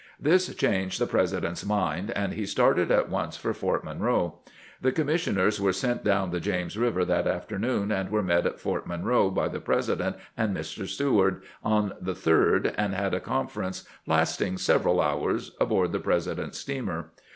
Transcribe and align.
This 0.19 0.51
changed 0.55 0.99
the 0.99 1.05
President's 1.05 1.63
mind, 1.63 2.09
and 2.15 2.33
he 2.33 2.47
started 2.47 2.89
at 2.89 3.07
once 3.07 3.37
for 3.37 3.53
Fort 3.53 3.83
Monroe. 3.83 4.39
The 4.81 4.91
commissioners 4.91 5.61
were 5.61 5.71
sent 5.73 6.03
dowoi 6.03 6.31
the 6.31 6.39
James 6.39 6.75
River 6.75 7.05
that 7.05 7.27
afternoon, 7.27 7.91
and 7.91 8.09
were 8.09 8.23
met 8.23 8.47
at 8.47 8.59
Fort 8.59 8.87
Monroe 8.87 9.29
by 9.29 9.47
the 9.47 9.59
President 9.59 10.15
and 10.35 10.57
Mr. 10.57 10.87
Seward 10.89 11.43
on 11.63 11.93
the 12.01 12.13
3d, 12.15 12.73
and 12.79 12.95
had 12.95 13.13
a 13.13 13.19
conference 13.19 13.83
lasting 14.07 14.57
several 14.57 14.99
hours 15.01 15.51
aboard 15.59 15.91
the 15.91 15.99
Presi 15.99 16.35
dent's 16.35 16.57
steamer. 16.57 17.11